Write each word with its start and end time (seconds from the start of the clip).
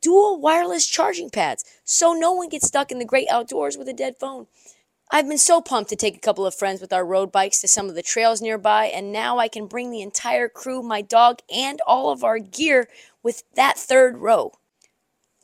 dual 0.00 0.40
wireless 0.40 0.86
charging 0.86 1.30
pads 1.30 1.64
so 1.84 2.12
no 2.12 2.32
one 2.32 2.48
gets 2.48 2.66
stuck 2.66 2.90
in 2.90 2.98
the 2.98 3.04
great 3.04 3.28
outdoors 3.30 3.76
with 3.76 3.88
a 3.88 3.92
dead 3.92 4.16
phone. 4.18 4.46
I've 5.10 5.26
been 5.26 5.38
so 5.38 5.62
pumped 5.62 5.88
to 5.90 5.96
take 5.96 6.16
a 6.16 6.20
couple 6.20 6.44
of 6.44 6.54
friends 6.54 6.82
with 6.82 6.92
our 6.92 7.04
road 7.04 7.32
bikes 7.32 7.62
to 7.62 7.68
some 7.68 7.88
of 7.88 7.94
the 7.94 8.02
trails 8.02 8.42
nearby, 8.42 8.86
and 8.86 9.10
now 9.10 9.38
I 9.38 9.48
can 9.48 9.66
bring 9.66 9.90
the 9.90 10.02
entire 10.02 10.50
crew, 10.50 10.82
my 10.82 11.00
dog, 11.00 11.38
and 11.54 11.80
all 11.86 12.10
of 12.10 12.22
our 12.22 12.38
gear 12.38 12.88
with 13.22 13.42
that 13.54 13.78
third 13.78 14.18
row. 14.18 14.52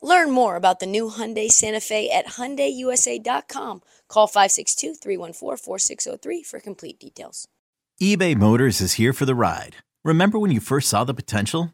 Learn 0.03 0.29
more 0.29 0.55
about 0.55 0.79
the 0.79 0.85
new 0.85 1.09
Hyundai 1.09 1.49
Santa 1.49 1.79
Fe 1.79 2.11
at 2.11 2.27
HyundaiUSA.com. 2.27 3.81
Call 4.07 4.27
562-314-4603 4.27 6.45
for 6.45 6.59
complete 6.59 6.99
details. 6.99 7.47
eBay 7.99 8.35
Motors 8.35 8.81
is 8.81 8.93
here 8.93 9.13
for 9.13 9.25
the 9.25 9.33
ride. 9.33 9.77
Remember 10.03 10.37
when 10.37 10.51
you 10.51 10.59
first 10.59 10.89
saw 10.89 11.03
the 11.03 11.15
potential? 11.15 11.73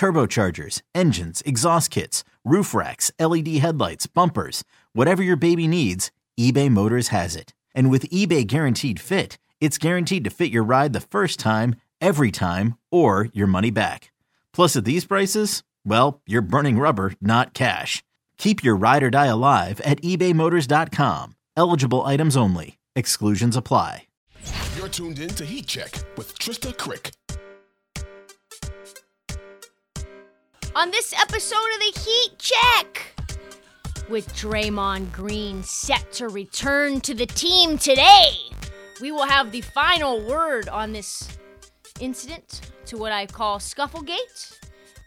turbochargers, 0.00 0.80
engines, 0.94 1.42
exhaust 1.44 1.90
kits, 1.90 2.24
roof 2.42 2.72
racks, 2.74 3.10
LED 3.20 3.48
headlights, 3.58 4.06
bumpers, 4.06 4.64
whatever 4.94 5.22
your 5.22 5.36
baby 5.36 5.68
needs, 5.68 6.10
eBay 6.38 6.70
Motors 6.70 7.08
has 7.08 7.36
it. 7.36 7.52
And 7.74 7.90
with 7.90 8.08
eBay 8.08 8.46
Guaranteed 8.46 8.98
Fit, 8.98 9.36
it's 9.60 9.76
guaranteed 9.76 10.24
to 10.24 10.30
fit 10.30 10.50
your 10.50 10.62
ride 10.62 10.94
the 10.94 11.02
first 11.02 11.38
time, 11.38 11.74
every 12.00 12.30
time, 12.30 12.78
or 12.90 13.28
your 13.34 13.46
money 13.46 13.70
back. 13.70 14.10
Plus, 14.54 14.74
at 14.74 14.86
these 14.86 15.04
prices, 15.04 15.64
well, 15.84 16.22
you're 16.26 16.40
burning 16.40 16.78
rubber, 16.78 17.12
not 17.20 17.52
cash. 17.52 18.02
Keep 18.38 18.64
your 18.64 18.76
ride 18.76 19.02
or 19.02 19.10
die 19.10 19.26
alive 19.26 19.82
at 19.82 20.00
ebaymotors.com. 20.00 21.36
Eligible 21.58 22.06
items 22.06 22.38
only. 22.38 22.78
Exclusions 22.96 23.54
apply. 23.54 24.04
You're 24.76 24.88
tuned 24.88 25.18
in 25.18 25.28
to 25.30 25.44
Heat 25.44 25.66
Check 25.66 25.92
with 26.16 26.38
Trista 26.38 26.76
Crick. 26.76 27.10
On 30.76 30.90
this 30.90 31.12
episode 31.12 31.56
of 31.56 31.80
the 31.80 32.00
Heat 32.00 32.38
Check. 32.38 33.14
With 34.08 34.28
Draymond 34.34 35.12
Green 35.12 35.62
set 35.62 36.12
to 36.12 36.28
return 36.28 37.00
to 37.02 37.14
the 37.14 37.26
team 37.26 37.76
today, 37.76 38.30
we 39.00 39.10
will 39.10 39.26
have 39.26 39.50
the 39.50 39.62
final 39.62 40.20
word 40.20 40.68
on 40.68 40.92
this 40.92 41.38
incident 41.98 42.72
to 42.86 42.96
what 42.96 43.10
I 43.12 43.26
call 43.26 43.58
Scufflegate. 43.58 44.58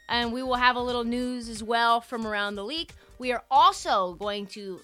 And 0.09 0.33
we 0.33 0.43
will 0.43 0.55
have 0.55 0.75
a 0.75 0.81
little 0.81 1.05
news 1.05 1.47
as 1.47 1.63
well 1.63 2.01
from 2.01 2.27
around 2.27 2.55
the 2.55 2.65
league. 2.65 2.91
We 3.17 3.31
are 3.31 3.43
also 3.49 4.15
going 4.15 4.47
to 4.47 4.81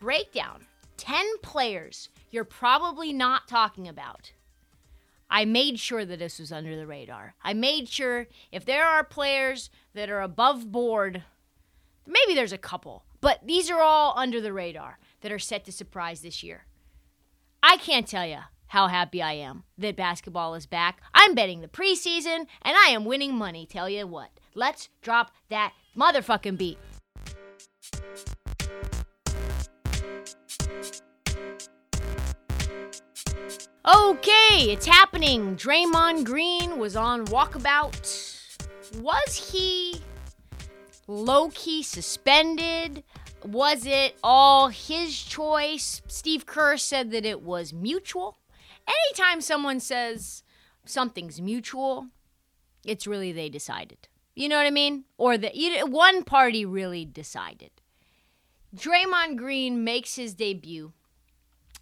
break 0.00 0.32
down 0.32 0.64
10 0.96 1.38
players 1.42 2.08
you're 2.30 2.44
probably 2.44 3.12
not 3.12 3.46
talking 3.46 3.88
about. 3.88 4.32
I 5.34 5.46
made 5.46 5.80
sure 5.80 6.04
that 6.04 6.20
this 6.20 6.38
was 6.38 6.52
under 6.52 6.76
the 6.76 6.86
radar. 6.86 7.34
I 7.42 7.54
made 7.54 7.88
sure 7.88 8.28
if 8.52 8.64
there 8.64 8.86
are 8.86 9.02
players 9.02 9.68
that 9.92 10.08
are 10.08 10.22
above 10.22 10.70
board, 10.70 11.24
maybe 12.06 12.36
there's 12.36 12.52
a 12.52 12.56
couple, 12.56 13.04
but 13.20 13.40
these 13.44 13.68
are 13.68 13.80
all 13.80 14.14
under 14.16 14.40
the 14.40 14.52
radar 14.52 15.00
that 15.22 15.32
are 15.32 15.40
set 15.40 15.64
to 15.64 15.72
surprise 15.72 16.20
this 16.20 16.44
year. 16.44 16.66
I 17.64 17.78
can't 17.78 18.06
tell 18.06 18.24
you 18.24 18.38
how 18.68 18.86
happy 18.86 19.20
I 19.22 19.32
am 19.32 19.64
that 19.76 19.96
basketball 19.96 20.54
is 20.54 20.66
back. 20.66 21.02
I'm 21.12 21.34
betting 21.34 21.62
the 21.62 21.66
preseason 21.66 22.46
and 22.62 22.76
I 22.76 22.90
am 22.90 23.04
winning 23.04 23.34
money. 23.34 23.66
Tell 23.66 23.88
you 23.88 24.06
what, 24.06 24.30
let's 24.54 24.88
drop 25.02 25.32
that 25.48 25.72
motherfucking 25.96 26.56
beat. 26.56 26.78
Okay, 33.86 34.72
it's 34.72 34.86
happening. 34.86 35.56
Draymond 35.56 36.24
Green 36.24 36.78
was 36.78 36.96
on 36.96 37.26
walkabout. 37.26 38.56
Was 38.98 39.52
he 39.52 40.00
low 41.06 41.50
key 41.52 41.82
suspended? 41.82 43.04
Was 43.44 43.84
it 43.84 44.16
all 44.22 44.68
his 44.68 45.22
choice? 45.22 46.00
Steve 46.06 46.46
Kerr 46.46 46.78
said 46.78 47.10
that 47.10 47.26
it 47.26 47.42
was 47.42 47.74
mutual. 47.74 48.38
Anytime 48.88 49.42
someone 49.42 49.80
says 49.80 50.42
something's 50.86 51.42
mutual, 51.42 52.06
it's 52.86 53.06
really 53.06 53.32
they 53.32 53.50
decided. 53.50 54.08
You 54.34 54.48
know 54.48 54.56
what 54.56 54.66
I 54.66 54.70
mean? 54.70 55.04
Or 55.18 55.36
that 55.36 55.52
one 55.90 56.24
party 56.24 56.64
really 56.64 57.04
decided. 57.04 57.70
Draymond 58.74 59.36
Green 59.36 59.84
makes 59.84 60.16
his 60.16 60.32
debut 60.32 60.94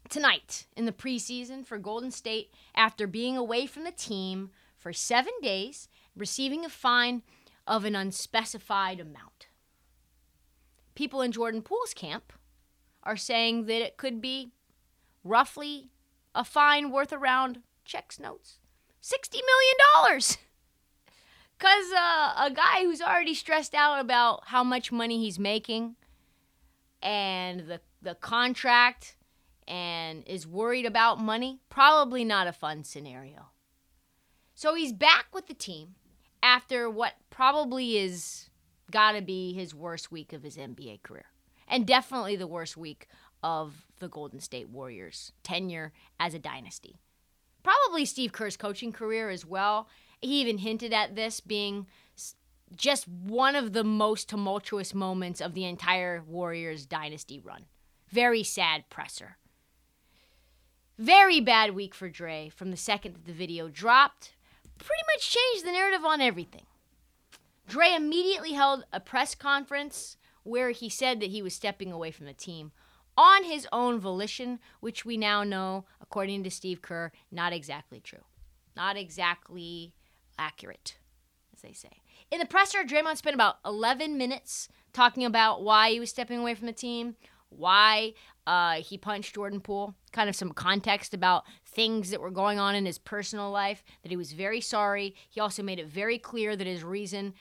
tonight 0.09 0.67
in 0.77 0.87
the 0.87 0.93
preseason 0.93 1.65
for 1.65 1.79
Golden 1.79 2.11
State 2.11 2.53
after 2.75 3.07
being 3.07 3.37
away 3.37 3.67
from 3.67 3.85
the 3.85 3.91
team 3.91 4.51
for 4.77 4.93
seven 4.93 5.33
days, 5.43 5.89
receiving 6.17 6.65
a 6.65 6.69
fine 6.69 7.23
of 7.67 7.85
an 7.85 7.95
unspecified 7.95 9.01
amount. 9.01 9.47
People 10.95 11.23
in 11.23 11.33
Jordan 11.33 11.63
Poole's 11.63 11.95
camp 11.95 12.33
are 13.03 13.17
saying 13.17 13.67
that 13.67 13.83
it 13.83 13.97
could 13.97 14.21
be 14.21 14.53
roughly 15.25 15.91
a 16.35 16.45
fine 16.45 16.91
worth 16.91 17.13
around 17.13 17.63
checks 17.85 18.19
notes 18.19 18.59
$60 19.03 19.35
million. 19.35 20.21
Because 21.59 21.93
uh, 21.97 22.35
a 22.47 22.51
guy 22.55 22.83
who's 22.83 23.01
already 23.01 23.35
stressed 23.35 23.75
out 23.75 24.01
about 24.01 24.45
how 24.47 24.63
much 24.63 24.93
money 24.93 25.19
he's 25.19 25.39
making 25.39 25.97
and 27.03 27.61
the, 27.61 27.81
the 28.01 28.15
contract 28.15 29.17
and 29.67 30.23
is 30.27 30.47
worried 30.47 30.87
about 30.87 31.21
money, 31.21 31.61
probably 31.69 32.25
not 32.25 32.47
a 32.47 32.53
fun 32.53 32.85
scenario. 32.85 33.51
So 34.55 34.75
he's 34.75 34.93
back 34.93 35.27
with 35.33 35.47
the 35.47 35.55
team 35.55 35.95
after 36.43 36.91
what 36.91 37.15
probably 37.31 37.99
is 37.99 38.51
got 38.91 39.13
to 39.13 39.23
be 39.23 39.53
his 39.53 39.75
worst 39.75 40.13
week 40.13 40.33
of 40.33 40.43
his 40.43 40.57
NBA 40.57 41.03
career. 41.03 41.27
And 41.67 41.87
definitely 41.87 42.37
the 42.37 42.47
worst 42.47 42.77
week 42.77 43.09
of 43.43 43.87
the 43.99 44.09
Golden 44.09 44.41
State 44.41 44.69
Warriors' 44.69 45.33
tenure 45.43 45.93
as 46.21 46.35
a 46.35 46.39
dynasty. 46.39 46.97
Probably 47.63 48.05
Steve 48.05 48.33
Kerr's 48.33 48.57
coaching 48.57 48.93
career 48.93 49.31
as 49.31 49.47
well. 49.47 49.89
He 50.21 50.41
even 50.41 50.59
hinted 50.59 50.93
at 50.93 51.17
this 51.17 51.41
being 51.41 51.87
just 52.77 53.07
one 53.09 53.57
of 53.57 53.73
the 53.73 53.85
most 53.85 54.29
tumultuous 54.29 54.95
moments 54.95 55.41
of 55.41 55.55
the 55.55 55.65
entire 55.65 56.23
Warriors 56.27 56.87
dynasty 56.87 57.39
run. 57.39 57.67
Very 58.09 58.43
sad 58.43 58.89
presser. 58.91 59.39
Very 60.99 61.41
bad 61.41 61.75
week 61.75 61.95
for 61.95 62.09
Dre 62.09 62.51
from 62.51 62.71
the 62.71 62.77
second 62.77 63.15
that 63.15 63.25
the 63.25 63.33
video 63.33 63.69
dropped. 63.69 64.35
Pretty 64.79 65.03
much 65.15 65.31
changed 65.31 65.67
the 65.67 65.73
narrative 65.73 66.05
on 66.05 66.21
everything. 66.21 66.67
Dre 67.67 67.95
immediately 67.95 68.53
held 68.53 68.85
a 68.93 69.01
press 69.01 69.35
conference 69.35 70.17
where 70.43 70.71
he 70.71 70.89
said 70.89 71.21
that 71.21 71.31
he 71.31 71.43
was 71.43 71.55
stepping 71.55 71.93
away 71.93 72.11
from 72.11 72.27
the 72.27 72.33
team 72.33 72.73
on 73.17 73.45
his 73.45 73.67
own 73.73 73.99
volition, 73.99 74.59
which 74.81 75.05
we 75.05 75.17
now 75.17 75.45
know, 75.45 75.85
according 76.01 76.43
to 76.45 76.51
Steve 76.51 76.83
Kerr, 76.83 77.13
not 77.31 77.53
exactly 77.53 78.01
true. 78.01 78.25
Not 78.77 78.97
exactly 78.97 79.95
accurate, 80.39 80.97
as 81.55 81.61
they 81.61 81.73
say. 81.73 82.01
In 82.31 82.39
the 82.39 82.47
presser, 82.47 82.85
Draymond 82.85 83.19
spent 83.19 83.35
about 83.35 83.57
11 83.65 84.17
minutes 84.17 84.69
talking 84.93 85.25
about 85.25 85.63
why 85.63 85.91
he 85.91 86.01
was 86.01 86.11
stepping 86.11 86.39
away 86.39 86.55
from 86.55 86.67
the 86.67 86.73
team, 86.73 87.17
why 87.51 88.15
uh, 88.47 88.75
he 88.83 88.99
punched 88.99 89.35
Jordan 89.35 89.61
Poole, 89.61 89.95
kind 90.13 90.29
of 90.29 90.37
some 90.37 90.53
context 90.53 91.15
about 91.15 91.45
things 91.65 92.11
that 92.11 92.21
were 92.21 92.31
going 92.31 92.59
on 92.59 92.75
in 92.75 92.87
his 92.87 92.99
personal 92.99 93.51
life, 93.51 93.83
that 94.03 94.11
he 94.11 94.17
was 94.17 94.33
very 94.33 94.61
sorry. 94.61 95.15
He 95.29 95.41
also 95.41 95.63
made 95.63 95.79
it 95.79 95.87
very 95.87 96.19
clear 96.19 96.57
that 96.57 96.67
his 96.67 96.83
reason 96.83 97.35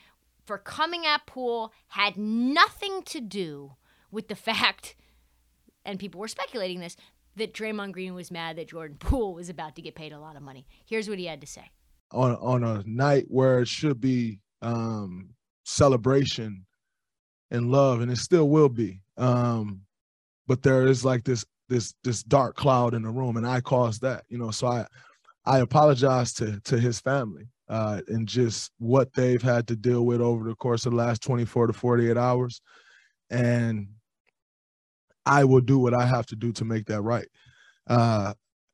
for 0.46 0.58
coming 0.58 1.06
at 1.06 1.26
Poole 1.26 1.74
had 1.90 2.18
nothing 2.18 3.04
to 3.04 3.22
do 3.22 3.74
with 4.12 4.28
the 4.28 4.36
fact 4.36 4.96
and 5.86 6.00
people 6.00 6.20
were 6.20 6.28
speculating 6.28 6.80
this, 6.80 6.96
that 7.36 7.54
Draymond 7.54 7.94
Green 7.94 8.14
was 8.14 8.32
mad 8.32 8.58
that 8.58 8.70
Jordan 8.70 8.98
Poole 9.00 9.34
was 9.34 9.50
about 9.50 9.76
to 9.76 9.82
get 9.82 9.96
paid 9.96 10.12
a 10.12 10.20
lot 10.20 10.36
of 10.36 10.44
money. 10.44 10.66
Here's 10.86 11.10
what 11.10 11.20
he 11.20 11.26
had 11.26 11.42
to 11.42 11.48
say. 11.48 11.72
On 12.12 12.36
on 12.36 12.64
a 12.64 12.84
night 12.86 13.26
where 13.30 13.62
it 13.62 13.70
should 13.70 14.02
be 14.02 14.40
um, 14.62 15.30
celebration 15.64 16.66
and 17.50 17.72
love, 17.72 18.02
and 18.02 18.12
it 18.12 18.18
still 18.18 18.50
will 18.50 18.68
be. 18.68 19.02
Um, 19.18 19.82
but 20.48 20.62
there 20.62 20.88
is 20.88 21.06
like 21.06 21.24
this 21.24 21.46
this 21.70 21.94
this 22.04 22.24
dark 22.24 22.56
cloud 22.56 22.94
in 22.94 23.04
the 23.04 23.10
room, 23.10 23.38
and 23.38 23.48
I 23.48 23.62
caused 23.62 24.02
that, 24.02 24.24
you 24.30 24.38
know. 24.38 24.52
So 24.52 24.68
I 24.68 24.86
I 25.46 25.60
apologize 25.60 26.34
to 26.34 26.60
to 26.62 26.80
his 26.80 27.00
family 27.00 27.48
uh, 27.70 28.02
and 28.08 28.28
just 28.28 28.72
what 28.80 29.14
they've 29.14 29.42
had 29.42 29.68
to 29.70 29.76
deal 29.76 30.06
with 30.06 30.22
over 30.22 30.48
the 30.48 30.56
course 30.56 30.86
of 30.86 30.92
the 30.92 30.98
last 30.98 31.24
24 31.24 31.68
to 31.68 31.74
48 31.74 32.18
hours, 32.18 32.62
and 33.30 33.88
I 35.26 35.46
will 35.46 35.62
do 35.62 35.80
what 35.80 35.94
I 35.94 36.06
have 36.06 36.26
to 36.28 36.36
do 36.36 36.52
to 36.54 36.66
make 36.66 36.86
that 36.88 37.02
right. 37.02 37.28
Uh, 37.88 38.34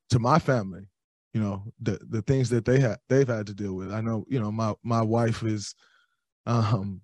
to 0.10 0.20
my 0.20 0.40
family, 0.40 0.90
you 1.34 1.42
know, 1.42 1.64
the 1.82 2.00
the 2.10 2.22
things 2.24 2.50
that 2.50 2.66
they 2.66 2.80
had 2.80 2.98
they've 3.10 3.28
had 3.28 3.48
to 3.48 3.54
deal 3.54 3.74
with. 3.74 3.92
I 3.92 4.02
know, 4.02 4.26
you 4.28 4.40
know, 4.40 4.52
my 4.52 4.74
my 4.84 5.02
wife 5.02 5.44
is, 5.44 5.76
um, 6.46 7.02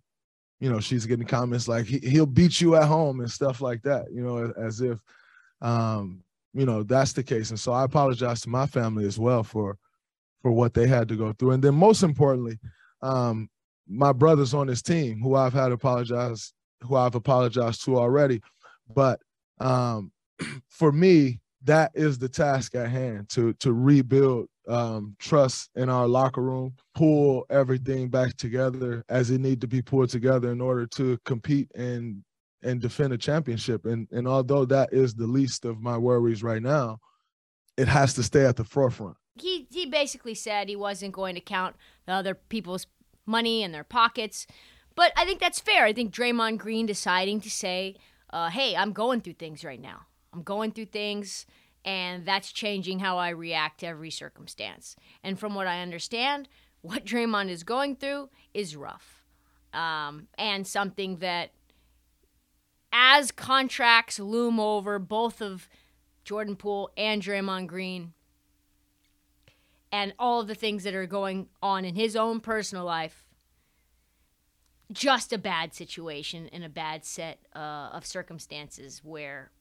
you 0.63 0.69
know, 0.69 0.79
she's 0.79 1.05
getting 1.05 1.27
comments 1.27 1.67
like 1.67 1.85
he, 1.85 1.99
he'll 1.99 2.25
beat 2.25 2.61
you 2.61 2.77
at 2.77 2.85
home 2.85 3.19
and 3.19 3.29
stuff 3.29 3.59
like 3.59 3.81
that. 3.81 4.05
You 4.09 4.23
know, 4.23 4.53
as 4.57 4.79
if, 4.79 4.97
um, 5.61 6.23
you 6.53 6.65
know, 6.65 6.83
that's 6.83 7.11
the 7.11 7.21
case. 7.21 7.49
And 7.49 7.59
so 7.59 7.73
I 7.73 7.83
apologize 7.83 8.39
to 8.41 8.49
my 8.49 8.65
family 8.65 9.05
as 9.05 9.19
well 9.19 9.43
for 9.43 9.77
for 10.41 10.53
what 10.53 10.73
they 10.73 10.87
had 10.87 11.09
to 11.09 11.17
go 11.17 11.33
through. 11.33 11.51
And 11.51 11.61
then 11.61 11.75
most 11.75 12.01
importantly, 12.01 12.59
um, 13.01 13.49
my 13.89 14.13
brothers 14.13 14.53
on 14.53 14.67
this 14.67 14.81
team 14.81 15.19
who 15.19 15.35
I've 15.35 15.51
had 15.51 15.73
apologize, 15.73 16.53
who 16.79 16.95
I've 16.95 17.15
apologized 17.15 17.83
to 17.83 17.97
already. 17.97 18.41
But 18.87 19.19
um, 19.59 20.13
for 20.69 20.93
me, 20.93 21.41
that 21.65 21.91
is 21.93 22.17
the 22.17 22.29
task 22.29 22.73
at 22.73 22.89
hand 22.89 23.27
to 23.31 23.51
to 23.55 23.73
rebuild 23.73 24.47
um, 24.67 25.15
trust 25.19 25.69
in 25.75 25.89
our 25.89 26.07
locker 26.07 26.41
room, 26.41 26.73
pull 26.95 27.45
everything 27.49 28.09
back 28.09 28.35
together 28.37 29.03
as 29.09 29.29
it 29.29 29.41
need 29.41 29.61
to 29.61 29.67
be 29.67 29.81
pulled 29.81 30.09
together 30.09 30.51
in 30.51 30.61
order 30.61 30.85
to 30.87 31.17
compete 31.25 31.69
and 31.75 32.23
and 32.61 32.79
defend 32.79 33.11
a 33.13 33.17
championship. 33.17 33.85
And 33.85 34.07
and 34.11 34.27
although 34.27 34.65
that 34.65 34.93
is 34.93 35.13
the 35.13 35.27
least 35.27 35.65
of 35.65 35.81
my 35.81 35.97
worries 35.97 36.43
right 36.43 36.61
now, 36.61 36.99
it 37.77 37.87
has 37.87 38.13
to 38.15 38.23
stay 38.23 38.45
at 38.45 38.55
the 38.55 38.63
forefront. 38.63 39.17
He 39.35 39.67
he 39.71 39.85
basically 39.85 40.35
said 40.35 40.69
he 40.69 40.75
wasn't 40.75 41.13
going 41.13 41.35
to 41.35 41.41
count 41.41 41.75
the 42.05 42.13
other 42.13 42.35
people's 42.35 42.87
money 43.25 43.63
in 43.63 43.71
their 43.71 43.83
pockets. 43.83 44.47
But 44.95 45.11
I 45.17 45.25
think 45.25 45.39
that's 45.39 45.59
fair. 45.59 45.85
I 45.85 45.93
think 45.93 46.13
Draymond 46.13 46.59
Green 46.59 46.85
deciding 46.85 47.41
to 47.41 47.49
say, 47.49 47.95
uh, 48.29 48.49
hey, 48.49 48.75
I'm 48.75 48.93
going 48.93 49.21
through 49.21 49.33
things 49.33 49.63
right 49.63 49.81
now. 49.81 50.01
I'm 50.31 50.43
going 50.43 50.71
through 50.71 50.85
things, 50.85 51.45
and 51.85 52.25
that's 52.25 52.51
changing 52.51 52.99
how 52.99 53.17
I 53.17 53.29
react 53.29 53.79
to 53.81 53.87
every 53.87 54.09
circumstance. 54.09 54.95
And 55.23 55.39
from 55.39 55.55
what 55.55 55.67
I 55.67 55.81
understand, 55.81 56.47
what 56.81 57.05
Draymond 57.05 57.49
is 57.49 57.63
going 57.63 57.95
through 57.95 58.29
is 58.53 58.75
rough, 58.75 59.25
um, 59.73 60.27
and 60.37 60.67
something 60.67 61.17
that, 61.17 61.51
as 62.91 63.31
contracts 63.31 64.19
loom 64.19 64.59
over 64.59 64.99
both 64.99 65.41
of 65.41 65.67
Jordan 66.23 66.55
Poole 66.55 66.91
and 66.95 67.21
Draymond 67.21 67.67
Green, 67.67 68.13
and 69.91 70.13
all 70.17 70.41
of 70.41 70.47
the 70.47 70.55
things 70.55 70.83
that 70.83 70.95
are 70.95 71.05
going 71.05 71.47
on 71.61 71.85
in 71.85 71.95
his 71.95 72.15
own 72.15 72.39
personal 72.39 72.83
life, 72.83 73.25
just 74.91 75.31
a 75.33 75.37
bad 75.37 75.73
situation 75.73 76.49
and 76.51 76.63
a 76.63 76.69
bad 76.69 77.05
set 77.05 77.39
uh, 77.55 77.89
of 77.93 78.05
circumstances 78.05 79.01
where 79.03 79.51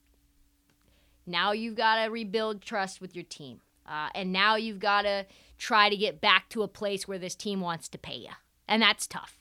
now 1.27 1.53
you've 1.53 1.77
got 1.77 2.03
to 2.03 2.11
rebuild 2.11 2.63
trust 2.63 3.01
with 3.01 3.15
your 3.15 3.25
team. 3.25 3.61
Uh, 3.87 4.09
and 4.15 4.33
now 4.33 4.57
you've 4.57 4.79
got 4.79 5.03
to 5.03 5.27
try 5.59 5.89
to 5.89 5.97
get 5.97 6.21
back 6.21 6.49
to 6.51 6.63
a 6.63 6.69
place 6.69 7.07
where 7.07 7.19
this 7.19 7.35
team 7.35 7.61
wants 7.61 7.89
to 7.89 7.99
pay 7.99 8.17
you. 8.17 8.31
And 8.69 8.83
that's 8.83 9.07
tough. 9.07 9.39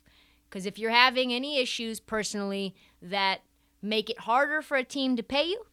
Because 0.50 0.66
if 0.66 0.78
you're 0.78 0.92
having 0.92 1.32
any 1.32 1.60
issues 1.60 2.00
personally 2.00 2.76
that 3.02 3.42
make 3.82 4.10
it 4.10 4.20
harder 4.20 4.62
for 4.62 4.78
a 4.78 4.84
team 4.84 5.16
to 5.16 5.24
pay 5.24 5.46
you, 5.46 5.66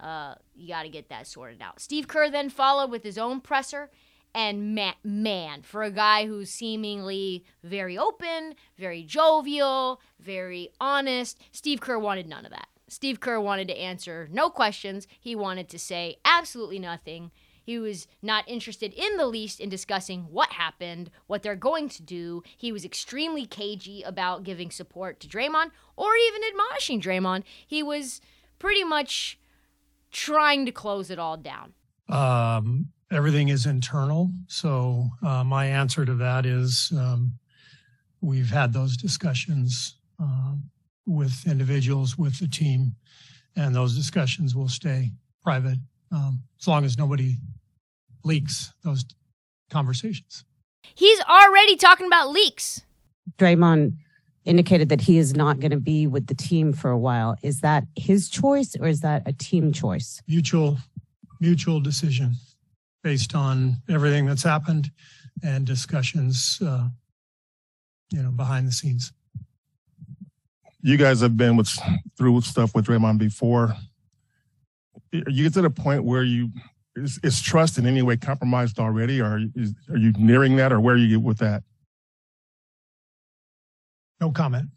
uh, 0.00 0.34
you 0.54 0.68
got 0.68 0.82
to 0.82 0.88
get 0.88 1.08
that 1.08 1.26
sorted 1.26 1.62
out. 1.62 1.80
Steve 1.80 2.08
Kerr 2.08 2.28
then 2.28 2.50
followed 2.50 2.90
with 2.90 3.04
his 3.04 3.18
own 3.18 3.40
presser. 3.40 3.90
And 4.34 4.74
man, 4.74 4.94
man, 5.04 5.62
for 5.62 5.82
a 5.82 5.90
guy 5.90 6.26
who's 6.26 6.50
seemingly 6.50 7.44
very 7.62 7.98
open, 7.98 8.54
very 8.78 9.02
jovial, 9.02 10.00
very 10.18 10.70
honest, 10.80 11.38
Steve 11.52 11.80
Kerr 11.80 11.98
wanted 11.98 12.26
none 12.26 12.46
of 12.46 12.50
that. 12.50 12.68
Steve 12.92 13.20
Kerr 13.20 13.40
wanted 13.40 13.68
to 13.68 13.78
answer 13.78 14.28
no 14.30 14.50
questions. 14.50 15.06
He 15.18 15.34
wanted 15.34 15.70
to 15.70 15.78
say 15.78 16.18
absolutely 16.26 16.78
nothing. 16.78 17.30
He 17.64 17.78
was 17.78 18.06
not 18.20 18.46
interested 18.46 18.92
in 18.92 19.16
the 19.16 19.26
least 19.26 19.60
in 19.60 19.70
discussing 19.70 20.24
what 20.30 20.50
happened, 20.50 21.10
what 21.26 21.42
they're 21.42 21.56
going 21.56 21.88
to 21.88 22.02
do. 22.02 22.42
He 22.54 22.70
was 22.70 22.84
extremely 22.84 23.46
cagey 23.46 24.02
about 24.02 24.44
giving 24.44 24.70
support 24.70 25.20
to 25.20 25.28
Draymond 25.28 25.70
or 25.96 26.10
even 26.16 26.42
admonishing 26.50 27.00
Draymond. 27.00 27.44
He 27.66 27.82
was 27.82 28.20
pretty 28.58 28.84
much 28.84 29.38
trying 30.10 30.66
to 30.66 30.72
close 30.72 31.10
it 31.10 31.18
all 31.18 31.38
down. 31.38 31.72
Um, 32.10 32.88
everything 33.10 33.48
is 33.48 33.64
internal. 33.64 34.30
So 34.48 35.08
uh, 35.22 35.44
my 35.44 35.64
answer 35.64 36.04
to 36.04 36.14
that 36.16 36.44
is 36.44 36.92
um, 36.94 37.38
we've 38.20 38.50
had 38.50 38.74
those 38.74 38.98
discussions 38.98 39.96
uh, 40.22 40.56
with 41.06 41.46
individuals, 41.46 42.16
with 42.16 42.38
the 42.38 42.48
team, 42.48 42.94
and 43.56 43.74
those 43.74 43.96
discussions 43.96 44.54
will 44.54 44.68
stay 44.68 45.10
private 45.42 45.78
um, 46.12 46.42
as 46.60 46.68
long 46.68 46.84
as 46.84 46.96
nobody 46.96 47.36
leaks 48.24 48.72
those 48.84 49.04
conversations. 49.70 50.44
He's 50.94 51.20
already 51.22 51.76
talking 51.76 52.06
about 52.06 52.30
leaks. 52.30 52.82
Draymond 53.38 53.94
indicated 54.44 54.88
that 54.88 55.00
he 55.00 55.18
is 55.18 55.34
not 55.34 55.60
going 55.60 55.70
to 55.70 55.80
be 55.80 56.06
with 56.06 56.26
the 56.26 56.34
team 56.34 56.72
for 56.72 56.90
a 56.90 56.98
while. 56.98 57.36
Is 57.42 57.60
that 57.60 57.84
his 57.96 58.28
choice 58.28 58.76
or 58.78 58.86
is 58.88 59.00
that 59.00 59.22
a 59.26 59.32
team 59.32 59.72
choice? 59.72 60.20
Mutual, 60.26 60.78
mutual 61.40 61.80
decision 61.80 62.34
based 63.02 63.34
on 63.34 63.76
everything 63.88 64.26
that's 64.26 64.42
happened 64.42 64.90
and 65.42 65.66
discussions, 65.66 66.60
uh, 66.64 66.88
you 68.10 68.22
know, 68.22 68.30
behind 68.30 68.66
the 68.66 68.72
scenes. 68.72 69.12
You 70.82 70.96
guys 70.96 71.20
have 71.20 71.36
been 71.36 71.56
with 71.56 71.70
through 72.18 72.40
stuff 72.40 72.74
with 72.74 72.86
Draymond 72.86 73.18
before. 73.18 73.74
Are 75.14 75.30
you 75.30 75.44
get 75.44 75.54
to 75.54 75.62
the 75.62 75.70
point 75.70 76.04
where 76.04 76.24
you 76.24 76.50
is, 76.96 77.18
is 77.22 77.40
trust 77.40 77.78
in 77.78 77.86
any 77.86 78.02
way 78.02 78.16
compromised 78.16 78.78
already, 78.78 79.20
or 79.20 79.40
is, 79.54 79.74
are 79.88 79.96
you 79.96 80.12
nearing 80.18 80.56
that, 80.56 80.72
or 80.72 80.80
where 80.80 80.94
are 80.94 80.98
you 80.98 81.20
with 81.20 81.38
that? 81.38 81.62
No 84.20 84.30
comment. 84.30 84.68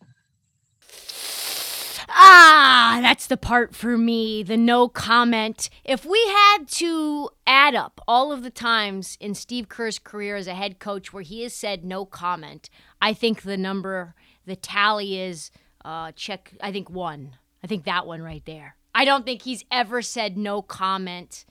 Ah, 2.07 2.99
that's 3.01 3.27
the 3.27 3.37
part 3.37 3.75
for 3.75 3.97
me, 3.97 4.43
the 4.43 4.57
no 4.57 4.87
comment. 4.87 5.69
If 5.83 6.05
we 6.05 6.23
had 6.27 6.67
to 6.69 7.29
add 7.45 7.75
up 7.75 7.99
all 8.07 8.31
of 8.31 8.43
the 8.43 8.49
times 8.49 9.17
in 9.19 9.35
Steve 9.35 9.67
Kerr's 9.67 9.99
career 9.99 10.35
as 10.35 10.47
a 10.47 10.55
head 10.55 10.79
coach 10.79 11.11
where 11.11 11.23
he 11.23 11.43
has 11.43 11.53
said 11.53 11.83
no 11.83 12.05
comment, 12.05 12.69
I 13.01 13.13
think 13.13 13.41
the 13.41 13.57
number, 13.57 14.15
the 14.45 14.55
tally 14.55 15.19
is 15.19 15.51
uh, 15.85 16.11
check, 16.13 16.53
I 16.59 16.71
think 16.71 16.89
one. 16.89 17.37
I 17.63 17.67
think 17.67 17.85
that 17.85 18.05
one 18.05 18.21
right 18.21 18.43
there. 18.45 18.75
I 18.93 19.05
don't 19.05 19.25
think 19.25 19.43
he's 19.43 19.63
ever 19.71 20.01
said 20.01 20.37
no 20.37 20.61
comment 20.61 21.45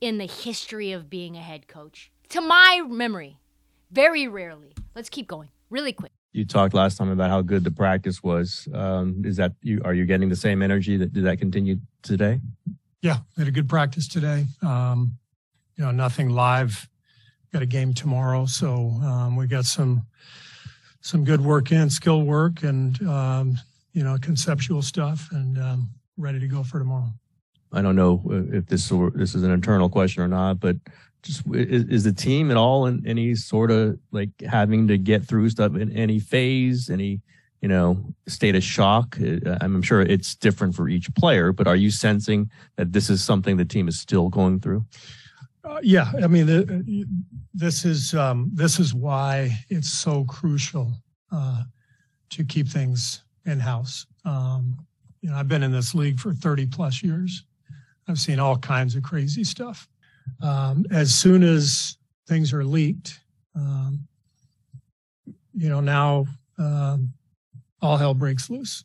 in 0.00 0.18
the 0.18 0.26
history 0.26 0.92
of 0.92 1.08
being 1.08 1.36
a 1.36 1.40
head 1.40 1.68
coach. 1.68 2.10
To 2.30 2.40
my 2.40 2.82
memory, 2.88 3.38
very 3.90 4.26
rarely. 4.26 4.72
Let's 4.94 5.08
keep 5.08 5.28
going 5.28 5.50
really 5.70 5.92
quick 5.92 6.12
you 6.34 6.44
talked 6.44 6.74
last 6.74 6.98
time 6.98 7.10
about 7.10 7.30
how 7.30 7.40
good 7.40 7.62
the 7.62 7.70
practice 7.70 8.22
was. 8.22 8.68
Um, 8.74 9.22
is 9.24 9.36
that 9.36 9.52
you? 9.62 9.80
Are 9.84 9.94
you 9.94 10.04
getting 10.04 10.28
the 10.28 10.36
same 10.36 10.62
energy? 10.62 10.96
That 10.96 11.12
did 11.12 11.24
that 11.24 11.38
continue 11.38 11.78
today? 12.02 12.40
Yeah, 13.00 13.18
we 13.36 13.42
had 13.42 13.48
a 13.48 13.52
good 13.52 13.68
practice 13.68 14.08
today. 14.08 14.46
Um, 14.60 15.16
you 15.76 15.84
know, 15.84 15.92
nothing 15.92 16.30
live. 16.30 16.88
Got 17.52 17.62
a 17.62 17.66
game 17.66 17.94
tomorrow, 17.94 18.46
so 18.46 18.74
um, 19.04 19.36
we 19.36 19.46
got 19.46 19.64
some 19.64 20.06
some 21.04 21.22
good 21.22 21.42
work 21.42 21.70
in, 21.70 21.90
skill 21.90 22.22
work, 22.22 22.62
and 22.62 23.00
um, 23.06 23.58
you 23.92 24.02
know, 24.02 24.16
conceptual 24.20 24.80
stuff, 24.80 25.28
and 25.32 25.58
um, 25.58 25.90
ready 26.16 26.40
to 26.40 26.48
go 26.48 26.62
for 26.64 26.78
tomorrow. 26.78 27.10
I 27.72 27.82
don't 27.82 27.94
know 27.94 28.22
if 28.52 28.66
this 28.66 28.88
this 29.14 29.34
is 29.34 29.42
an 29.42 29.50
internal 29.50 29.88
question 29.88 30.22
or 30.22 30.28
not, 30.28 30.60
but 30.60 30.76
just 31.22 31.42
is, 31.52 31.84
is, 31.84 32.04
the 32.04 32.12
team 32.12 32.50
at 32.50 32.56
all 32.56 32.86
in 32.86 33.06
any 33.06 33.34
sort 33.34 33.70
of 33.70 33.98
like 34.12 34.30
having 34.46 34.88
to 34.88 34.98
get 34.98 35.24
through 35.24 35.50
stuff 35.50 35.74
in 35.74 35.92
any 35.92 36.18
phase, 36.18 36.88
any 36.88 37.20
you 37.60 37.68
know 37.68 38.02
state 38.26 38.54
of 38.56 38.62
shock? 38.62 39.18
Uh, 39.20 39.58
I'm 39.60 39.82
sure 39.82 40.00
it's 40.00 40.34
different 40.34 40.74
for 40.74 40.88
each 40.88 41.14
player, 41.14 41.52
but 41.52 41.66
are 41.66 41.76
you 41.76 41.90
sensing 41.90 42.50
that 42.76 42.92
this 42.92 43.10
is 43.10 43.22
something 43.22 43.58
the 43.58 43.64
team 43.66 43.88
is 43.88 44.00
still 44.00 44.30
going 44.30 44.58
through? 44.58 44.86
Uh, 45.64 45.80
yeah, 45.82 46.12
I 46.22 46.26
mean, 46.26 46.46
the, 46.46 47.06
this 47.54 47.84
is 47.84 48.14
um, 48.14 48.50
this 48.52 48.78
is 48.78 48.92
why 48.94 49.50
it's 49.70 49.88
so 49.90 50.24
crucial 50.24 50.92
uh, 51.32 51.62
to 52.30 52.44
keep 52.44 52.68
things 52.68 53.22
in 53.46 53.58
house. 53.60 54.06
Um, 54.24 54.76
You 55.22 55.30
know, 55.30 55.36
I've 55.36 55.48
been 55.48 55.62
in 55.62 55.72
this 55.72 55.94
league 55.94 56.20
for 56.20 56.34
30 56.34 56.66
plus 56.66 57.02
years. 57.02 57.44
I've 58.08 58.18
seen 58.18 58.38
all 58.38 58.58
kinds 58.58 58.94
of 58.94 59.02
crazy 59.02 59.44
stuff. 59.44 59.88
Um, 60.42 60.84
as 60.90 61.14
soon 61.14 61.42
as 61.42 61.96
things 62.28 62.52
are 62.52 62.64
leaked, 62.64 63.20
um, 63.54 64.06
you 65.54 65.68
know, 65.70 65.80
now 65.80 66.26
um, 66.58 67.12
all 67.80 67.96
hell 67.96 68.14
breaks 68.14 68.50
loose. 68.50 68.84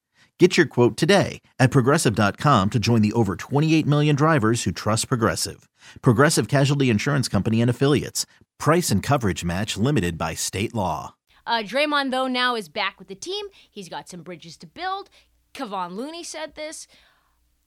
Get 0.41 0.57
your 0.57 0.65
quote 0.65 0.97
today 0.97 1.39
at 1.59 1.69
progressive.com 1.69 2.69
to 2.71 2.79
join 2.79 3.03
the 3.03 3.13
over 3.13 3.35
28 3.35 3.85
million 3.85 4.15
drivers 4.15 4.63
who 4.63 4.71
trust 4.71 5.07
Progressive. 5.07 5.69
Progressive 6.01 6.47
Casualty 6.47 6.89
Insurance 6.89 7.27
Company 7.27 7.61
and 7.61 7.69
Affiliates. 7.69 8.25
Price 8.57 8.89
and 8.89 9.03
coverage 9.03 9.45
match 9.45 9.77
limited 9.77 10.17
by 10.17 10.33
state 10.33 10.73
law. 10.73 11.13
Uh, 11.45 11.61
Draymond, 11.61 12.09
though, 12.09 12.25
now 12.25 12.55
is 12.55 12.69
back 12.69 12.97
with 12.97 13.07
the 13.07 13.13
team. 13.13 13.45
He's 13.69 13.87
got 13.87 14.09
some 14.09 14.23
bridges 14.23 14.57
to 14.57 14.65
build. 14.65 15.11
Kevon 15.53 15.91
Looney 15.91 16.23
said 16.23 16.55
this. 16.55 16.87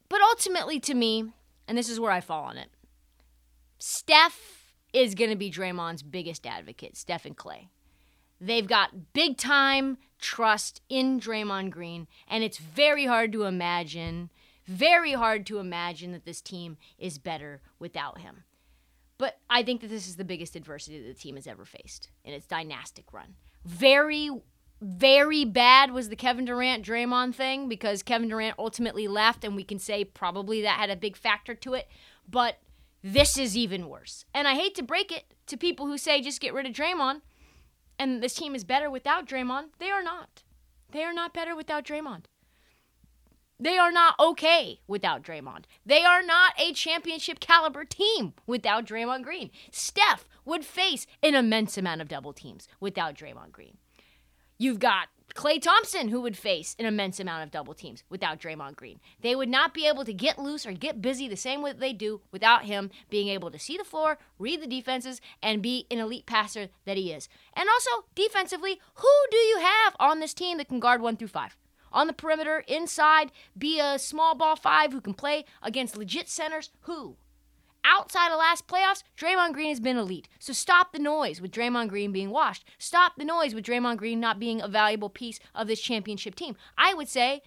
But 0.09 0.21
ultimately, 0.23 0.81
to 0.81 0.95
me, 0.95 1.33
and 1.69 1.79
this 1.79 1.89
is 1.89 2.01
where 2.01 2.11
I 2.11 2.21
fall 2.21 2.43
on 2.43 2.57
it, 2.57 2.71
Steph 3.79 4.75
is 4.93 5.15
going 5.15 5.31
to 5.31 5.37
be 5.37 5.49
Draymond's 5.49 6.03
biggest 6.03 6.45
advocate, 6.45 6.97
Steph 6.97 7.25
and 7.25 7.37
Klay. 7.37 7.69
They've 8.45 8.67
got 8.67 9.15
big 9.15 9.39
time 9.39 9.97
trust 10.21 10.83
in 10.91 11.19
Draymond 11.19 11.71
Green, 11.71 12.07
and 12.29 12.45
it's 12.45 12.59
very 12.59 13.07
hard 13.07 13.33
to 13.33 13.45
imagine, 13.45 14.31
very 14.67 15.13
hard 15.13 15.47
to 15.47 15.59
imagine 15.59 16.13
that 16.13 16.27
this 16.27 16.43
team 16.43 16.77
is 16.99 17.17
better 17.17 17.63
without 17.79 18.19
him. 18.19 18.45
But 19.17 19.39
I 19.49 19.63
think 19.63 19.81
that 19.81 19.89
this 19.89 20.07
is 20.07 20.17
the 20.17 20.25
biggest 20.25 20.57
adversity 20.57 21.01
that 21.01 21.07
the 21.07 21.15
team 21.15 21.37
has 21.37 21.47
ever 21.47 21.65
faced 21.65 22.11
in 22.23 22.35
its 22.35 22.47
dynastic 22.47 23.15
run. 23.15 23.37
Very, 23.65 24.29
very 24.83 25.47
bad 25.47 25.93
was 25.93 26.11
the 26.11 26.17
Kevin 26.17 26.45
Durant 26.45 26.85
Draymond 26.85 27.35
thing 27.35 27.67
because 27.67 28.03
Kevin 28.03 28.29
Durant 28.29 28.59
ultimately 28.59 29.09
left, 29.09 29.43
and 29.43 29.57
we 29.57 29.65
can 29.65 29.79
say 29.79 30.05
probably 30.05 30.61
that 30.61 30.79
had 30.79 30.91
a 30.91 30.97
big 30.97 31.17
factor 31.17 31.55
to 31.55 31.73
it. 31.73 31.89
But 32.29 32.59
this 33.03 33.39
is 33.39 33.57
even 33.57 33.89
worse. 33.89 34.27
And 34.35 34.47
I 34.47 34.55
hate 34.55 34.75
to 34.75 34.83
break 34.83 35.11
it 35.11 35.33
to 35.47 35.57
people 35.57 35.87
who 35.87 35.97
say 35.97 36.21
just 36.21 36.43
get 36.43 36.53
rid 36.53 36.67
of 36.67 36.75
Draymond 36.75 37.23
and 37.99 38.23
this 38.23 38.35
team 38.35 38.55
is 38.55 38.65
better 38.65 38.91
without 38.91 39.27
Draymond. 39.27 39.71
They 39.79 39.91
are 39.91 40.03
not. 40.03 40.43
They 40.91 41.03
are 41.05 41.13
not 41.13 41.35
better 41.35 41.57
without 41.57 41.85
Draymond. 41.85 42.25
They 43.59 43.79
are 43.79 43.93
not 43.93 44.17
okay 44.19 44.81
without 44.87 45.23
Draymond. 45.23 45.65
They 45.87 46.03
are 46.03 46.23
not 46.23 46.55
a 46.59 46.73
championship 46.73 47.39
caliber 47.41 47.85
team 47.85 48.35
without 48.47 48.85
Draymond 48.85 49.23
Green. 49.23 49.51
Steph 49.71 50.27
would 50.45 50.65
face 50.65 51.07
an 51.23 51.35
immense 51.35 51.79
amount 51.79 52.01
of 52.01 52.09
double 52.09 52.33
teams 52.33 52.69
without 52.81 53.15
Draymond 53.15 53.53
Green. 53.53 53.79
You've 54.57 54.79
got 54.79 55.09
Klay 55.35 55.61
Thompson, 55.61 56.11
who 56.11 56.21
would 56.21 56.37
face 56.37 56.77
an 56.79 56.87
immense 56.87 57.19
amount 57.19 57.43
of 57.43 57.51
double 57.51 57.75
teams 57.75 58.05
without 58.09 58.39
Draymond 58.39 58.77
Green. 58.77 59.01
They 59.21 59.35
would 59.35 59.49
not 59.49 59.75
be 59.75 59.89
able 59.89 60.05
to 60.05 60.13
get 60.13 60.39
loose 60.39 60.65
or 60.65 60.71
get 60.71 61.03
busy 61.03 61.27
the 61.27 61.37
same 61.37 61.61
way 61.61 61.73
they 61.73 61.93
do 61.93 62.21
without 62.31 62.65
him 62.65 62.93
being 63.11 63.27
able 63.27 63.51
to 63.51 63.59
see 63.59 63.77
the 63.77 63.83
floor, 63.83 64.17
read 64.39 64.63
the 64.63 64.69
defenses, 64.69 65.21
and 65.43 65.61
be 65.61 65.89
an 65.91 65.99
elite 65.99 66.27
passer 66.27 66.69
that 66.85 66.97
he 66.97 67.13
is. 67.13 67.29
And 67.55 67.69
also, 67.69 68.07
defensively, 68.15 68.79
who 68.95 69.27
do 69.33 69.37
you 69.37 69.59
have 69.59 69.97
on 69.99 70.21
this 70.21 70.35
team 70.35 70.59
that 70.59 70.69
can 70.69 70.79
guard 70.79 71.03
one 71.03 71.17
through 71.17 71.29
five? 71.29 71.57
On 71.91 72.07
the 72.07 72.13
perimeter, 72.13 72.63
inside, 72.69 73.33
be 73.59 73.81
a 73.81 73.99
small 73.99 74.37
ball 74.37 74.55
five 74.55 74.93
who 74.93 75.01
can 75.01 75.15
play 75.15 75.47
against 75.63 75.97
legit 75.97 76.29
centers? 76.29 76.71
Who? 76.83 77.17
Outside 77.85 78.33
of 78.33 78.39
last 78.39 78.67
playoffs, 78.67 79.03
Draymond 79.17 79.53
Green 79.53 79.69
has 79.69 79.79
been 79.79 79.99
elite. 79.99 80.29
So 80.39 80.53
stop 80.53 80.93
the 80.93 80.99
noise 80.99 81.41
with 81.41 81.51
Draymond 81.51 81.89
Green 81.89 82.13
being 82.13 82.31
washed. 82.31 82.65
Stop 82.79 83.13
the 83.17 83.25
noise 83.25 83.55
with 83.55 83.65
Draymond 83.65 83.99
Green 83.99 84.21
not 84.21 84.41
being 84.41 84.63
a 84.63 84.69
valuable 84.69 85.11
piece 85.11 85.39
of 85.55 85.67
this 85.67 85.81
championship 85.81 86.35
team. 86.35 86.57
I 86.79 86.95
would 86.95 87.09
say 87.09 87.43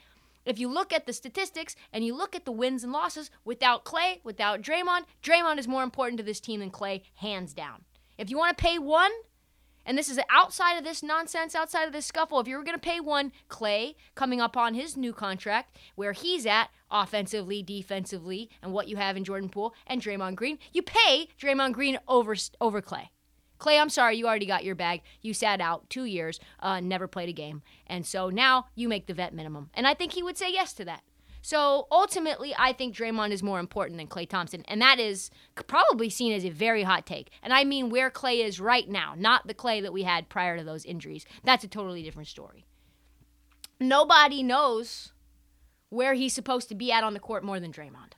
if 0.45 0.59
you 0.59 0.69
look 0.69 0.93
at 0.93 1.07
the 1.07 1.13
statistics 1.13 1.75
and 1.91 2.05
you 2.05 2.15
look 2.15 2.35
at 2.35 2.45
the 2.45 2.51
wins 2.51 2.83
and 2.83 2.93
losses, 2.93 3.31
without 3.43 3.83
Klay, 3.83 4.23
without 4.23 4.61
Draymond, 4.61 5.05
Draymond 5.23 5.57
is 5.57 5.67
more 5.67 5.83
important 5.83 6.19
to 6.19 6.23
this 6.23 6.39
team 6.39 6.59
than 6.59 6.71
Klay, 6.71 7.01
hands 7.15 7.53
down. 7.53 7.83
If 8.17 8.29
you 8.29 8.37
want 8.37 8.57
to 8.57 8.63
pay 8.63 8.79
one, 8.79 9.11
and 9.87 9.97
this 9.97 10.09
is 10.09 10.19
outside 10.29 10.77
of 10.77 10.83
this 10.83 11.01
nonsense, 11.01 11.55
outside 11.55 11.85
of 11.85 11.93
this 11.93 12.05
scuffle. 12.05 12.39
If 12.39 12.47
you 12.47 12.57
were 12.57 12.63
going 12.63 12.77
to 12.77 12.79
pay 12.79 12.99
one, 12.99 13.31
Klay 13.49 13.95
coming 14.13 14.41
up 14.41 14.57
on 14.57 14.73
his 14.73 14.97
new 14.97 15.13
contract, 15.13 15.77
where 15.95 16.11
he's 16.11 16.45
at 16.45 16.69
offensively, 16.91 17.63
defensively, 17.63 18.49
and 18.61 18.73
what 18.73 18.89
you 18.89 18.97
have 18.97 19.15
in 19.15 19.23
Jordan 19.23 19.49
Poole 19.49 19.73
and 19.87 20.01
Draymond 20.01 20.35
Green, 20.35 20.59
you 20.73 20.83
pay 20.83 21.29
Draymond 21.41 21.71
Green 21.71 21.97
over 22.07 22.35
over 22.59 22.81
Clay. 22.81 23.11
Klay, 23.59 23.81
I'm 23.81 23.89
sorry, 23.89 24.17
you 24.17 24.27
already 24.27 24.45
got 24.45 24.63
your 24.63 24.75
bag. 24.75 25.01
You 25.21 25.33
sat 25.33 25.61
out 25.61 25.89
two 25.89 26.03
years, 26.03 26.39
uh, 26.59 26.79
never 26.79 27.07
played 27.07 27.29
a 27.29 27.33
game. 27.33 27.63
And 27.87 28.05
so 28.05 28.29
now 28.29 28.67
you 28.75 28.87
make 28.87 29.07
the 29.07 29.15
vet 29.15 29.33
minimum. 29.33 29.71
And 29.73 29.87
I 29.87 29.95
think 29.95 30.13
he 30.13 30.21
would 30.21 30.37
say 30.37 30.51
yes 30.51 30.73
to 30.73 30.85
that. 30.85 31.01
So 31.41 31.87
ultimately, 31.91 32.55
I 32.57 32.73
think 32.73 32.95
Draymond 32.95 33.31
is 33.31 33.43
more 33.43 33.59
important 33.59 33.97
than 33.97 34.07
Klay 34.07 34.27
Thompson, 34.27 34.63
and 34.67 34.81
that 34.81 34.99
is 34.99 35.29
probably 35.67 36.09
seen 36.09 36.33
as 36.33 36.45
a 36.45 36.49
very 36.49 36.83
hot 36.83 37.05
take. 37.05 37.29
And 37.41 37.53
I 37.53 37.63
mean 37.63 37.89
where 37.89 38.09
Klay 38.09 38.43
is 38.43 38.59
right 38.59 38.87
now, 38.89 39.13
not 39.17 39.47
the 39.47 39.53
Klay 39.53 39.81
that 39.81 39.93
we 39.93 40.03
had 40.03 40.29
prior 40.29 40.57
to 40.57 40.63
those 40.63 40.85
injuries. 40.85 41.25
That's 41.43 41.63
a 41.63 41.67
totally 41.67 42.03
different 42.03 42.27
story. 42.27 42.65
Nobody 43.79 44.43
knows 44.43 45.13
where 45.89 46.15
he's 46.15 46.33
supposed 46.33 46.67
to 46.69 46.75
be 46.75 46.91
at 46.91 47.03
on 47.03 47.13
the 47.13 47.19
court 47.19 47.43
more 47.43 47.59
than 47.59 47.71
Draymond. 47.71 48.13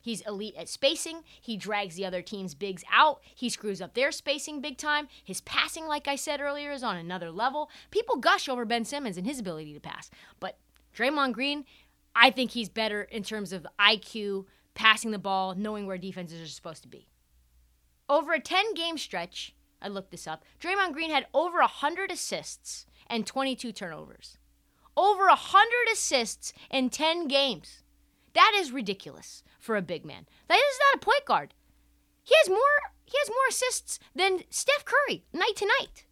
He's 0.00 0.20
elite 0.26 0.54
at 0.58 0.68
spacing. 0.68 1.22
He 1.40 1.56
drags 1.56 1.94
the 1.94 2.04
other 2.04 2.20
team's 2.20 2.54
bigs 2.54 2.84
out. 2.92 3.22
He 3.34 3.48
screws 3.48 3.80
up 3.80 3.94
their 3.94 4.12
spacing 4.12 4.60
big 4.60 4.76
time. 4.76 5.08
His 5.24 5.40
passing, 5.40 5.86
like 5.86 6.06
I 6.06 6.14
said 6.14 6.42
earlier, 6.42 6.72
is 6.72 6.82
on 6.82 6.96
another 6.96 7.30
level. 7.30 7.70
People 7.90 8.16
gush 8.16 8.46
over 8.46 8.66
Ben 8.66 8.84
Simmons 8.84 9.16
and 9.16 9.26
his 9.26 9.38
ability 9.38 9.72
to 9.72 9.80
pass. 9.80 10.10
But 10.40 10.58
Draymond 10.94 11.32
Green, 11.32 11.64
I 12.14 12.30
think 12.30 12.52
he's 12.52 12.68
better 12.68 13.02
in 13.02 13.22
terms 13.22 13.52
of 13.52 13.66
IQ, 13.78 14.46
passing 14.74 15.10
the 15.10 15.18
ball, 15.18 15.54
knowing 15.54 15.86
where 15.86 15.98
defenses 15.98 16.40
are 16.40 16.52
supposed 16.52 16.82
to 16.82 16.88
be. 16.88 17.08
Over 18.08 18.34
a 18.34 18.40
10 18.40 18.74
game 18.74 18.98
stretch, 18.98 19.54
I 19.80 19.88
looked 19.88 20.10
this 20.10 20.26
up, 20.26 20.44
Draymond 20.60 20.92
Green 20.92 21.10
had 21.10 21.26
over 21.34 21.58
100 21.58 22.10
assists 22.10 22.86
and 23.06 23.26
22 23.26 23.72
turnovers. 23.72 24.38
Over 24.96 25.26
100 25.26 25.68
assists 25.92 26.52
in 26.70 26.90
10 26.90 27.28
games. 27.28 27.82
That 28.34 28.52
is 28.56 28.72
ridiculous 28.72 29.42
for 29.58 29.76
a 29.76 29.82
big 29.82 30.04
man. 30.04 30.26
That 30.48 30.56
is 30.56 30.78
not 30.80 31.02
a 31.02 31.04
point 31.04 31.24
guard. 31.24 31.54
He 32.22 32.34
has 32.42 32.48
more 32.48 32.58
he 33.04 33.18
has 33.18 33.28
more 33.28 33.46
assists 33.48 33.98
than 34.14 34.44
Steph 34.50 34.84
Curry 34.84 35.24
night 35.32 35.56
to 35.56 35.66
night. 35.80 36.03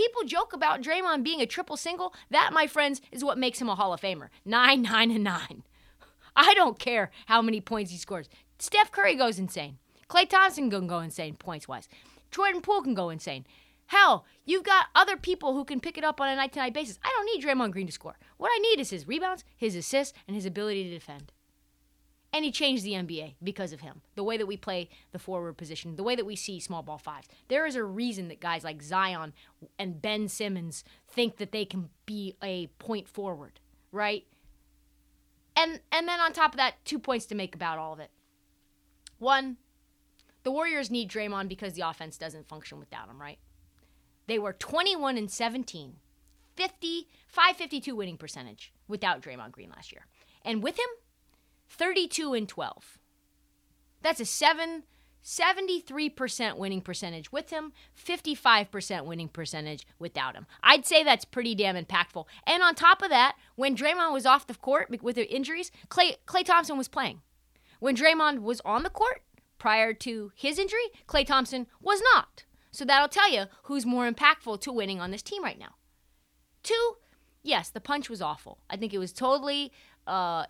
People 0.00 0.24
joke 0.24 0.54
about 0.54 0.80
Draymond 0.80 1.22
being 1.22 1.42
a 1.42 1.46
triple 1.46 1.76
single. 1.76 2.14
That, 2.30 2.54
my 2.54 2.66
friends, 2.66 3.02
is 3.12 3.22
what 3.22 3.36
makes 3.36 3.60
him 3.60 3.68
a 3.68 3.74
Hall 3.74 3.92
of 3.92 4.00
Famer. 4.00 4.28
Nine, 4.46 4.80
nine, 4.80 5.10
and 5.10 5.22
nine. 5.22 5.62
I 6.36 6.54
don't 6.54 6.78
care 6.78 7.10
how 7.26 7.42
many 7.42 7.60
points 7.60 7.90
he 7.90 7.98
scores. 7.98 8.26
Steph 8.58 8.90
Curry 8.90 9.14
goes 9.14 9.38
insane. 9.38 9.76
Klay 10.08 10.26
Thompson 10.26 10.70
can 10.70 10.86
go 10.86 11.00
insane 11.00 11.34
points 11.34 11.68
wise. 11.68 11.86
Jordan 12.30 12.62
Poole 12.62 12.80
can 12.80 12.94
go 12.94 13.10
insane. 13.10 13.44
Hell, 13.88 14.24
you've 14.46 14.64
got 14.64 14.86
other 14.94 15.18
people 15.18 15.52
who 15.52 15.66
can 15.66 15.80
pick 15.80 15.98
it 15.98 16.04
up 16.04 16.18
on 16.18 16.30
a 16.30 16.36
night 16.36 16.54
to 16.54 16.60
night 16.60 16.72
basis. 16.72 16.98
I 17.04 17.10
don't 17.10 17.26
need 17.26 17.44
Draymond 17.44 17.72
Green 17.72 17.86
to 17.86 17.92
score. 17.92 18.16
What 18.38 18.48
I 18.48 18.58
need 18.58 18.80
is 18.80 18.88
his 18.88 19.06
rebounds, 19.06 19.44
his 19.54 19.76
assists, 19.76 20.16
and 20.26 20.34
his 20.34 20.46
ability 20.46 20.84
to 20.84 20.94
defend. 20.94 21.30
And 22.32 22.44
he 22.44 22.52
changed 22.52 22.84
the 22.84 22.92
NBA 22.92 23.34
because 23.42 23.72
of 23.72 23.80
him. 23.80 24.02
The 24.14 24.22
way 24.22 24.36
that 24.36 24.46
we 24.46 24.56
play 24.56 24.88
the 25.10 25.18
forward 25.18 25.54
position, 25.54 25.96
the 25.96 26.04
way 26.04 26.14
that 26.14 26.26
we 26.26 26.36
see 26.36 26.60
small 26.60 26.82
ball 26.82 26.98
fives. 26.98 27.28
There 27.48 27.66
is 27.66 27.74
a 27.74 27.82
reason 27.82 28.28
that 28.28 28.40
guys 28.40 28.62
like 28.62 28.82
Zion 28.82 29.32
and 29.78 30.00
Ben 30.00 30.28
Simmons 30.28 30.84
think 31.08 31.38
that 31.38 31.50
they 31.50 31.64
can 31.64 31.90
be 32.06 32.36
a 32.42 32.68
point 32.78 33.08
forward, 33.08 33.58
right? 33.90 34.26
And 35.56 35.80
and 35.90 36.06
then 36.06 36.20
on 36.20 36.32
top 36.32 36.52
of 36.52 36.58
that, 36.58 36.76
two 36.84 36.98
points 36.98 37.26
to 37.26 37.34
make 37.34 37.54
about 37.54 37.78
all 37.78 37.92
of 37.92 37.98
it. 37.98 38.10
One, 39.18 39.56
the 40.44 40.52
Warriors 40.52 40.90
need 40.90 41.10
Draymond 41.10 41.48
because 41.48 41.74
the 41.74 41.86
offense 41.88 42.16
doesn't 42.16 42.48
function 42.48 42.78
without 42.78 43.08
him, 43.08 43.20
right? 43.20 43.38
They 44.26 44.38
were 44.38 44.52
21 44.52 45.18
and 45.18 45.30
17, 45.30 45.96
50, 46.56 47.08
552 47.28 47.96
winning 47.96 48.16
percentage 48.16 48.72
without 48.88 49.20
Draymond 49.20 49.52
Green 49.52 49.70
last 49.70 49.92
year. 49.92 50.06
And 50.44 50.62
with 50.62 50.78
him, 50.78 50.86
32 51.70 52.34
and 52.34 52.48
12. 52.48 52.98
That's 54.02 54.20
a 54.20 54.24
7 54.24 54.82
73% 55.24 56.56
winning 56.56 56.80
percentage 56.80 57.30
with 57.30 57.50
him, 57.50 57.72
55% 57.96 59.04
winning 59.04 59.28
percentage 59.28 59.86
without 59.98 60.34
him. 60.34 60.46
I'd 60.62 60.86
say 60.86 61.04
that's 61.04 61.24
pretty 61.24 61.54
damn 61.54 61.76
impactful. 61.76 62.24
And 62.46 62.62
on 62.62 62.74
top 62.74 63.02
of 63.02 63.10
that, 63.10 63.36
when 63.56 63.76
Draymond 63.76 64.12
was 64.12 64.26
off 64.26 64.46
the 64.46 64.54
court 64.54 64.88
with 65.02 65.16
their 65.16 65.26
injuries, 65.28 65.70
Clay, 65.88 66.16
Klay 66.26 66.44
Thompson 66.44 66.78
was 66.78 66.88
playing. 66.88 67.20
When 67.80 67.96
Draymond 67.96 68.40
was 68.40 68.60
on 68.64 68.82
the 68.82 68.90
court 68.90 69.22
prior 69.58 69.92
to 69.94 70.32
his 70.34 70.58
injury, 70.58 70.88
Klay 71.06 71.26
Thompson 71.26 71.66
was 71.82 72.02
not. 72.14 72.44
So 72.70 72.84
that'll 72.84 73.08
tell 73.08 73.30
you 73.30 73.44
who's 73.64 73.84
more 73.84 74.10
impactful 74.10 74.60
to 74.62 74.72
winning 74.72 75.00
on 75.00 75.10
this 75.10 75.22
team 75.22 75.42
right 75.42 75.58
now. 75.58 75.74
Two, 76.62 76.96
yes, 77.42 77.68
the 77.68 77.80
punch 77.80 78.08
was 78.08 78.22
awful. 78.22 78.58
I 78.70 78.76
think 78.76 78.94
it 78.94 78.98
was 78.98 79.12
totally 79.12 79.72
uh, 80.06 80.46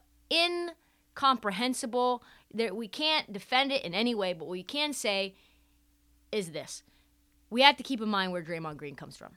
incomprehensible. 1.21 2.23
There, 2.53 2.75
we 2.75 2.89
can't 2.89 3.33
defend 3.33 3.73
it 3.73 3.85
in 3.85 3.95
any 3.95 4.15
way, 4.15 4.33
but 4.33 4.47
what 4.47 4.53
we 4.53 4.63
can 4.63 4.93
say 4.93 5.35
is 6.33 6.53
this. 6.53 6.83
We 7.51 7.63
have 7.63 7.77
to 7.77 7.83
keep 7.83 8.01
in 8.01 8.09
mind 8.09 8.33
where 8.33 8.43
Draymond 8.43 8.77
Green 8.77 8.95
comes 8.95 9.17
from. 9.17 9.33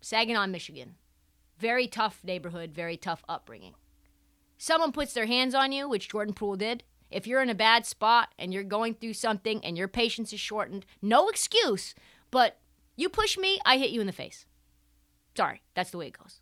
Saginaw, 0.00 0.46
Michigan. 0.46 0.94
Very 1.58 1.88
tough 1.88 2.20
neighborhood, 2.22 2.72
very 2.72 2.96
tough 2.96 3.24
upbringing. 3.28 3.74
Someone 4.58 4.92
puts 4.92 5.12
their 5.12 5.26
hands 5.26 5.54
on 5.54 5.72
you, 5.72 5.88
which 5.88 6.08
Jordan 6.08 6.34
Poole 6.34 6.56
did. 6.56 6.84
If 7.10 7.26
you're 7.26 7.42
in 7.42 7.50
a 7.50 7.54
bad 7.54 7.86
spot 7.86 8.32
and 8.38 8.52
you're 8.52 8.64
going 8.64 8.94
through 8.94 9.14
something 9.14 9.64
and 9.64 9.76
your 9.76 9.88
patience 9.88 10.32
is 10.32 10.40
shortened, 10.40 10.86
no 11.02 11.28
excuse, 11.28 11.94
but 12.30 12.58
you 12.96 13.08
push 13.08 13.36
me, 13.38 13.58
I 13.64 13.78
hit 13.78 13.90
you 13.90 14.00
in 14.00 14.06
the 14.06 14.12
face. 14.12 14.46
Sorry, 15.36 15.62
that's 15.74 15.90
the 15.90 15.98
way 15.98 16.08
it 16.08 16.18
goes. 16.18 16.40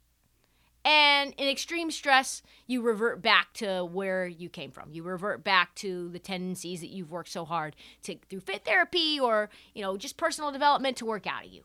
And 0.85 1.33
in 1.39 1.49
extreme 1.49 1.91
stress, 1.91 2.43
you 2.67 2.83
revert 2.83 3.23
back 3.23 3.55
to 3.55 3.85
where 3.85 4.27
you 4.27 4.51
came 4.51 4.71
from. 4.71 4.91
You 4.93 5.03
revert 5.03 5.43
back 5.43 5.75
to 5.77 6.11
the 6.11 6.19
tendencies 6.19 6.81
that 6.81 6.91
you've 6.91 7.11
worked 7.11 7.31
so 7.31 7.47
hard 7.47 7.75
to 8.03 8.17
through 8.29 8.41
fit 8.41 8.65
therapy 8.65 9.19
or, 9.19 9.49
you 9.75 9.81
know, 9.81 9.97
just 9.97 10.19
personal 10.19 10.53
development 10.53 10.99
to 10.99 11.07
work 11.07 11.27
out 11.27 11.47
of 11.47 11.51
you. 11.51 11.63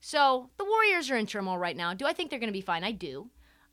So 0.00 0.50
the 0.58 0.64
Warriors 0.64 1.10
are 1.10 1.16
in 1.16 1.26
turmoil 1.26 1.58
right 1.58 1.76
now. 1.76 1.92
Do 1.92 2.06
I 2.06 2.12
think 2.12 2.30
they're 2.30 2.38
going 2.38 2.48
to 2.48 2.52
be 2.52 2.60
fine? 2.60 2.84
I 2.84 2.92
do. 2.92 3.30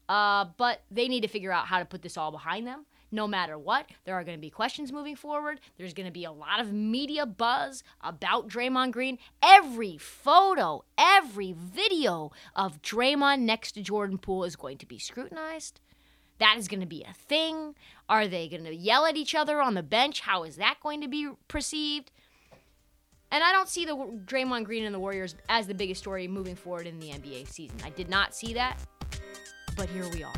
Uh, 0.09 0.45
but 0.57 0.81
they 0.89 1.07
need 1.07 1.21
to 1.21 1.27
figure 1.27 1.51
out 1.51 1.67
how 1.67 1.79
to 1.79 1.85
put 1.85 2.01
this 2.01 2.17
all 2.17 2.31
behind 2.31 2.65
them 2.65 2.85
no 3.11 3.27
matter 3.27 3.57
what. 3.57 3.87
There 4.05 4.15
are 4.15 4.23
going 4.23 4.37
to 4.37 4.41
be 4.41 4.49
questions 4.49 4.91
moving 4.91 5.15
forward. 5.15 5.59
There's 5.77 5.93
going 5.93 6.05
to 6.07 6.11
be 6.11 6.25
a 6.25 6.31
lot 6.31 6.59
of 6.59 6.71
media 6.71 7.25
buzz 7.25 7.83
about 8.01 8.47
Draymond 8.47 8.91
Green. 8.91 9.17
Every 9.41 9.97
photo, 9.97 10.83
every 10.97 11.53
video 11.53 12.31
of 12.55 12.81
Draymond 12.81 13.41
next 13.41 13.73
to 13.73 13.81
Jordan 13.81 14.17
Poole 14.17 14.43
is 14.43 14.55
going 14.55 14.77
to 14.79 14.85
be 14.85 14.99
scrutinized. 14.99 15.79
That 16.39 16.57
is 16.57 16.67
going 16.67 16.81
to 16.81 16.85
be 16.85 17.03
a 17.03 17.13
thing. 17.13 17.75
Are 18.07 18.27
they 18.27 18.47
going 18.47 18.63
to 18.65 18.75
yell 18.75 19.05
at 19.05 19.17
each 19.17 19.33
other 19.33 19.61
on 19.61 19.73
the 19.73 19.83
bench? 19.83 20.21
How 20.21 20.43
is 20.43 20.57
that 20.57 20.77
going 20.81 21.01
to 21.01 21.07
be 21.07 21.29
perceived? 21.47 22.11
And 23.31 23.43
I 23.43 23.51
don't 23.51 23.67
see 23.67 23.85
the 23.85 23.95
Draymond 24.25 24.65
Green 24.65 24.85
and 24.85 24.95
the 24.95 24.99
Warriors 24.99 25.35
as 25.49 25.67
the 25.67 25.73
biggest 25.73 26.01
story 26.01 26.27
moving 26.27 26.55
forward 26.55 26.87
in 26.87 26.99
the 26.99 27.09
NBA 27.09 27.49
season. 27.49 27.77
I 27.83 27.89
did 27.89 28.09
not 28.09 28.33
see 28.33 28.53
that, 28.53 28.79
but 29.75 29.89
here 29.89 30.07
we 30.13 30.23
are. 30.23 30.33